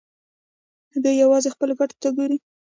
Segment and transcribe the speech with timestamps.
[1.03, 2.37] دوی یوازې خپلو ګټو ته ګوري.